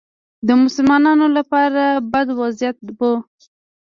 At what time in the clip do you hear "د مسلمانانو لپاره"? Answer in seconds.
0.47-1.83